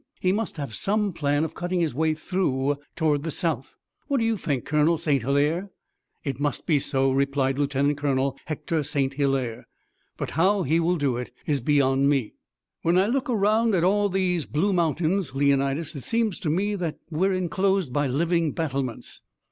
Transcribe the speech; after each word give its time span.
He 0.19 0.31
must 0.31 0.57
have 0.57 0.73
some 0.73 1.13
plan 1.13 1.43
of 1.43 1.53
cutting 1.53 1.79
his 1.79 1.93
way 1.93 2.15
through 2.15 2.77
toward 2.95 3.21
the 3.21 3.29
south. 3.29 3.75
What 4.07 4.17
do 4.19 4.25
you 4.25 4.35
think, 4.35 4.65
Colonel 4.65 4.97
St. 4.97 5.21
Hilaire?" 5.21 5.69
"It 6.23 6.39
must 6.39 6.65
be 6.65 6.79
so," 6.79 7.11
replied 7.11 7.59
Lieutenant 7.59 7.99
Colonel 7.99 8.35
Hector 8.47 8.81
St. 8.81 9.13
Hilaire, 9.13 9.67
"but 10.17 10.31
how 10.31 10.63
he 10.63 10.79
will 10.79 10.95
do 10.97 11.17
it 11.17 11.29
is 11.45 11.59
beyond 11.61 12.09
me. 12.09 12.33
When 12.81 12.97
I 12.97 13.05
look 13.05 13.29
around 13.29 13.75
at 13.75 13.83
all 13.83 14.09
these 14.09 14.47
blue 14.47 14.73
mountains, 14.73 15.35
Leonidas, 15.35 15.93
it 15.93 16.01
seems 16.01 16.39
to 16.39 16.49
me 16.49 16.73
that 16.73 16.97
we're 17.11 17.33
enclosed 17.35 17.93
by 17.93 18.07
living 18.07 18.53
battlements." 18.53 19.21